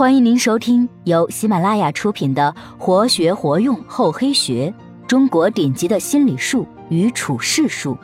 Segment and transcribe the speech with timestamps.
[0.00, 4.74] 欢迎您收听由喜马拉雅出品的《活学活用厚黑学：
[5.06, 7.94] 中国顶级的心理术与处世术》，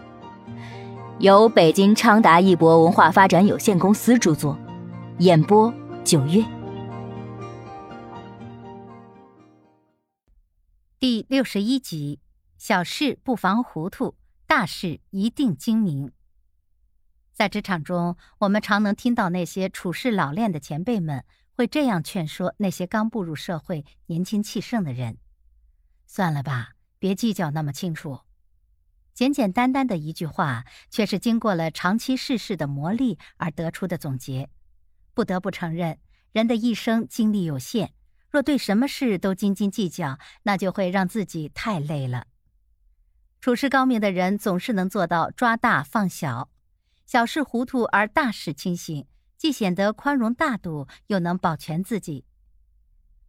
[1.20, 4.58] 由北京昌达一博文化发展有限公司著作，
[5.20, 5.72] 演播
[6.04, 6.44] 九月。
[10.98, 12.20] 第六十一集：
[12.58, 14.14] 小事不妨糊涂，
[14.46, 16.12] 大事一定精明。
[17.32, 21.24] 在职场中，我们常能听到那些处事老练的前辈们。
[21.56, 25.16] 会这样劝说那些刚步入社会、年轻气盛的人
[26.06, 28.20] ：“算了吧，别计较那么清楚。”
[29.14, 34.50] 简简单单的一句话，却是经过了长期世事的磨砺而得出的总结。
[35.14, 35.98] 不得不承认，
[36.32, 37.94] 人的一生精力有限，
[38.30, 42.26] 若对什么事都斤斤计较，那就会让自己太累了。
[43.40, 46.50] 处事高明的人总是能做到抓大放小，
[47.06, 49.06] 小事糊涂而大事清醒。
[49.36, 52.24] 既显得宽容大度，又能保全自己。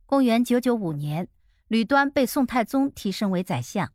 [0.05, 1.27] 公元九九五年，
[1.67, 3.91] 吕端被宋太宗提升为宰相。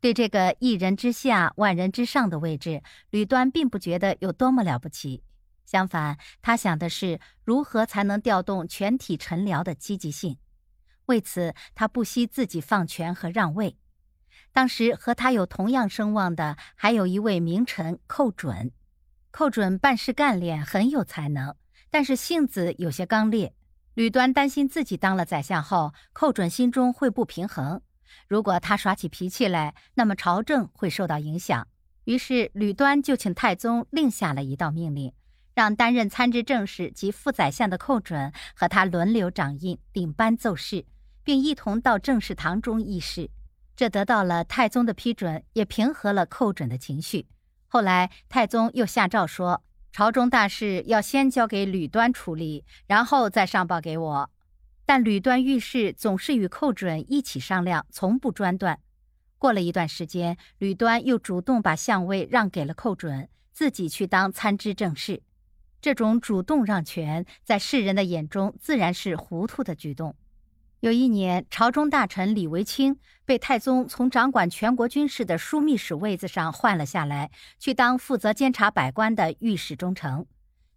[0.00, 5.22] 对这个一人之下、万人之上的位置，吕端并不觉得有多么了不起。
[5.64, 10.36] 相反，他想的是如何才能调动全体臣僚的积极性。
[11.06, 13.78] 为此，他不惜自己放权和让位。
[14.52, 18.72] 当时和他有同样声望的，还有一位名臣寇准。
[19.36, 21.56] 寇准办事干练，很有才能，
[21.90, 23.52] 但是性子有些刚烈。
[23.94, 27.82] 吕端担心自己当了宰相后，寇准心中会不平衡。
[28.28, 31.66] 如果他耍起脾气来，那么朝政会受到影响。
[32.04, 35.12] 于是吕端就请太宗另下了一道命令，
[35.52, 40.86] 让担任参知政事及副宰相的寇准和他轮流掌印、领班奏事，
[41.24, 43.28] 并一同到政事堂中议事。
[43.74, 47.26] 这得到了太宗的批准，也平和了寇准的情绪。
[47.74, 54.30] 后来，太宗又下诏说，朝中大事要先交给吕端处理，然后再上报给我。
[54.86, 58.78] 但吕端遇事总是与寇准一起商量，从不专断。
[59.38, 65.20] 过了一段时间，吕端又主动把相位让给了寇准，自己去当参知政事。
[65.80, 70.14] 这种主动让权，在世人的眼中自然是糊涂的举动。
[70.84, 80.26] 有一年，朝中大臣李维清被太宗从掌管全国军事的枢密使位子上换了下来，去当负责监察百官的御史中丞。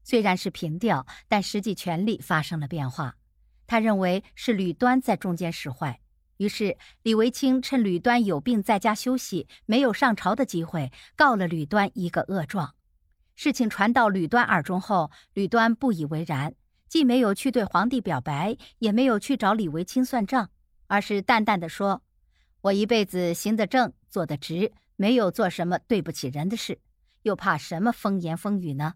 [0.05, 3.17] 虽然是平调，但实际权力发生了变化。
[3.67, 5.99] 他认为是吕端在中间使坏，
[6.37, 12.75] 于是李维清趁吕端有病在家休息，没有上朝的机会，告了吕端一个恶状。
[13.35, 16.53] 事情传到吕端耳中后，吕端不以为然。
[16.97, 20.49] 既没有去对皇帝表白，也没有去找李维清算账，
[20.87, 22.01] 而是淡淡的说
[22.61, 26.79] ：“我一辈子行得正，坐得直，没有做什么对不起人的事，
[27.21, 28.95] 又怕什么风言风语呢？”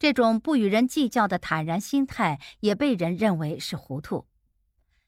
[0.00, 4.26] 这种不与人计较的坦然心态，也被人认为是糊涂。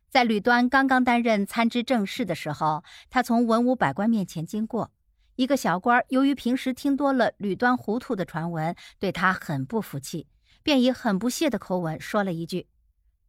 [0.08, 4.92] 在吕端刚刚担任参知政事的时候，他从文武百官面前经过，
[5.34, 10.28] 一个小官由于平时听多了吕端糊涂的传闻，对他很不服气。
[10.64, 12.66] 便以很不屑的口吻说了一句：“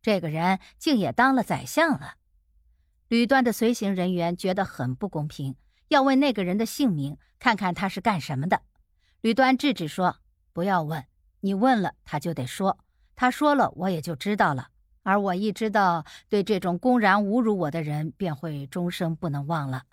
[0.01, 2.15] 这个人竟也当了宰相了。”
[3.07, 5.55] 吕端的随行人员觉得很不公平，
[5.89, 8.63] 要问那个人的姓名，看看他是干什么的。
[9.21, 10.17] 吕端制止说
[10.53, 11.05] ：“不要问，
[11.41, 12.79] 你问了他就得说，
[13.15, 14.69] 他说了我也就知道了。
[15.03, 19.83] 而我一知道，对这种公然侮辱我的人，便会终生不能忘了。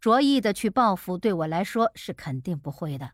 [0.00, 3.10] 着意的去报复，对我来说是肯定不会的。”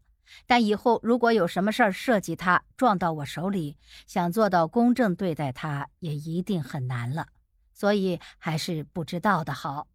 [0.46, 3.76] 但以后如果有什么事儿涉及他撞到我手里，
[4.06, 7.26] 想做到公正对待他，也一定很难了。
[7.72, 9.88] 所以还是不知道的好。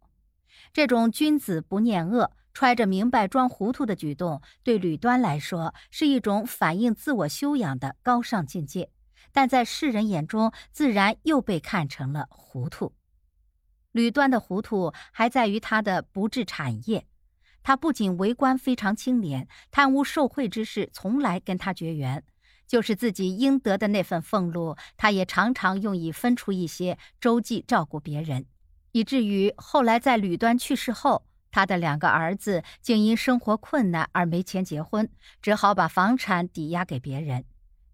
[0.72, 8.90] 这种君子不念恶，揣着明白装糊涂的举动，对吕端来说是一种反映自我修养的高尚境界，
[9.32, 12.94] 但在世人眼中，自然又被看成了糊涂。
[13.92, 17.06] 吕端的糊涂还在于他的不治产业。
[17.68, 22.24] 他不仅为官非常清廉，贪污受贿之事从来跟他绝缘，
[22.66, 28.46] 就是自己应得的那份俸禄，他也常常用以分出一些周济照顾别人，
[28.92, 35.06] 以至于后来在吕端去世后，他的两个儿子竟因生活困难而没钱结婚，
[35.42, 37.44] 只好把房产抵押给别人。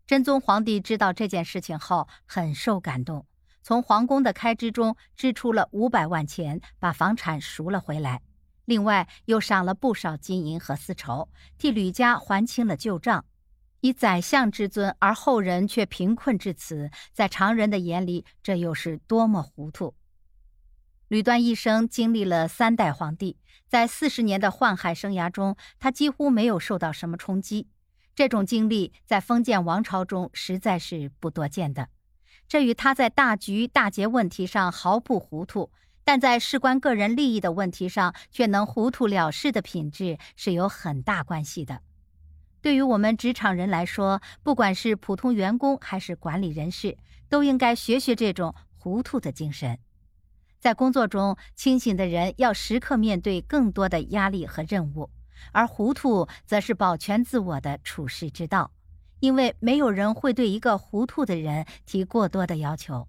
[0.07, 3.27] 真宗皇帝知道这件事情后，很受感动，
[3.61, 8.23] 从皇宫的开支中支出了五百万钱，把房产赎了回来。
[8.65, 11.29] 另外又赏了不少金银和丝绸，
[11.59, 13.25] 替吕家还清了旧账。
[13.81, 19.95] 以宰相之尊，而后人却贫困至此，在常人的眼里，这又是多么糊涂！
[21.09, 23.37] 吕端一生经历了三代皇帝，
[23.69, 27.69] 在四十年的宦海生涯中，他几乎没有受到什么冲击。
[28.15, 31.91] 这种经历在封建王朝中实在是不多见的。
[32.49, 35.71] 这与他在大局大节问题上毫不糊涂，
[36.05, 41.81] 但在事关个人利益的问题上却能糊涂了事的品质是有很大关系的。
[42.61, 46.97] 对于我们职场人来说，不管是普通员工还是管理人士，
[47.29, 49.79] 都应该学学这种糊涂的精神。
[50.61, 55.11] 在工作中，清醒的人要时刻面对更多的压力和任务，
[55.53, 58.71] 而糊涂则是保全自我的处世之道。
[59.21, 63.07] 因为没有人会对一个糊涂的人提过多的要求，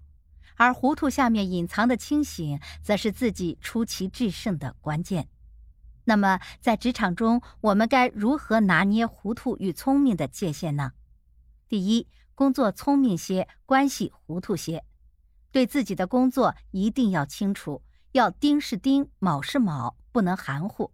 [0.56, 5.28] 而糊涂下面隐藏的清醒，则是自己出奇制胜的关键。
[6.04, 10.92] 那么，在职场中，我们该如何拿捏糊涂与聪明的界限呢？
[11.68, 14.84] 第一，工作聪明些，关系糊涂些。
[15.50, 17.82] 对自己的工作一定要清楚，
[18.12, 20.92] 要丁是丁，卯是卯，不能含糊。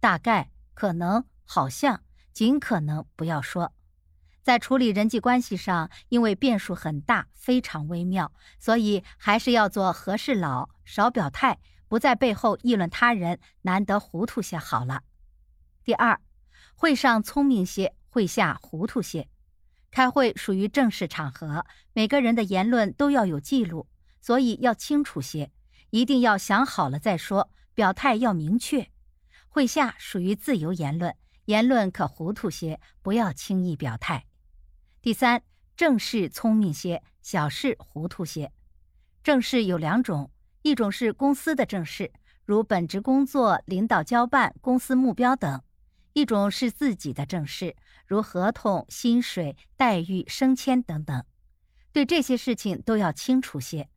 [0.00, 2.02] 大概、可能、好像、
[2.32, 3.72] 尽可能不要说。
[4.42, 15.02] 在处理人际关系上，因为变数很大，非常微妙，所以还是要做和事佬，少表态，不在背后议论他人，难得糊涂些好了。
[15.84, 16.20] 第二，
[16.74, 19.28] 会上聪明些，会下糊涂些。
[19.90, 23.86] 开会属于正式场合，每个人的言论都要有记录。
[24.20, 25.50] 所以要清楚些，
[25.90, 28.88] 一定要想好了再说，表态要明确。
[29.48, 31.14] 会下属于自由言论，
[31.46, 34.24] 言论可糊涂些，不要轻易表态。
[35.02, 35.42] 第三，
[35.76, 38.52] 正事聪明些，小事糊涂些。
[39.24, 40.30] 正事有两种，
[40.62, 42.12] 一种是公司的正事，
[42.44, 45.58] 如本职工作、领导交办、公司目标等；
[46.12, 47.74] 一种是自己的正事，
[48.06, 51.24] 如合同、薪水、待遇、升迁等等。
[51.90, 53.88] 对这些事情都要清楚些。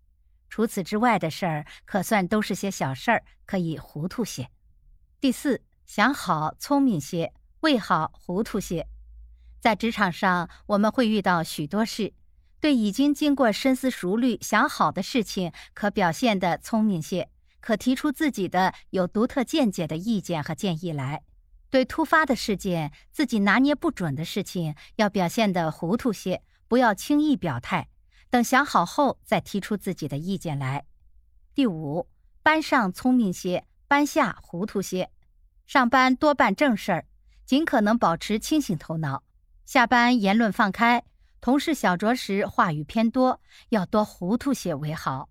[0.50, 4.50] 除此之外的事儿，可算都是些小事儿，可以糊涂些。
[5.22, 8.88] 第四，想好聪明些，为好糊涂些。
[9.66, 12.14] 在职场上，我们会遇到许多事，
[12.60, 17.32] 对已经经过深思熟虑、想好的事情，可表现的聪明些，
[17.62, 21.24] 可提出自己的有独特见解的意见和建议来；
[21.72, 27.88] 对突发的事件、自己拿捏不准的事情，要表现的糊涂些，不要轻易表态。
[28.30, 30.86] 等想好后再提出自己的意见来。
[31.56, 32.08] 第五，
[32.44, 35.10] 班上聪明些，班下糊涂些。
[35.66, 37.08] 上班多办正事儿，
[37.48, 39.24] 尽可能保持清醒头脑；
[39.66, 41.04] 下班言论放开，
[41.42, 45.30] 同事小酌时话语偏多，要多糊涂些为好。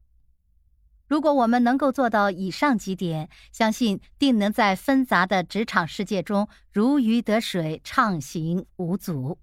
[1.07, 9.39] 如果我们能够做到以上几点，相信定能在纷杂的职场世界中如鱼得水，畅行无阻。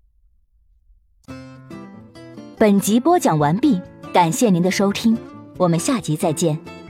[2.58, 3.82] 本集播讲完毕，
[4.14, 5.18] 感谢您的收听，
[5.58, 6.81] 我们下集再见。